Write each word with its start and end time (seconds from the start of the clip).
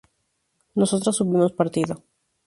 nosotras 0.73 1.21
hubimos 1.21 1.51
partido 1.51 2.03